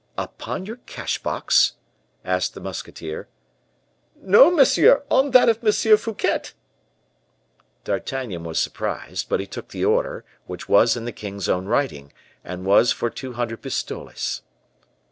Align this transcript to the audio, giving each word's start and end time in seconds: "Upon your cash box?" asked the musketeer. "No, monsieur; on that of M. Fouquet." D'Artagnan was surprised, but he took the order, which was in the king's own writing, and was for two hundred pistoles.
"Upon 0.17 0.65
your 0.65 0.77
cash 0.87 1.21
box?" 1.21 1.73
asked 2.25 2.55
the 2.55 2.59
musketeer. 2.59 3.27
"No, 4.19 4.49
monsieur; 4.49 5.03
on 5.11 5.29
that 5.29 5.47
of 5.47 5.63
M. 5.63 5.71
Fouquet." 5.97 6.41
D'Artagnan 7.83 8.43
was 8.43 8.57
surprised, 8.57 9.29
but 9.29 9.39
he 9.39 9.45
took 9.45 9.67
the 9.67 9.85
order, 9.85 10.25
which 10.47 10.67
was 10.67 10.97
in 10.97 11.05
the 11.05 11.11
king's 11.11 11.47
own 11.47 11.67
writing, 11.67 12.11
and 12.43 12.65
was 12.65 12.91
for 12.91 13.11
two 13.11 13.33
hundred 13.33 13.61
pistoles. 13.61 14.41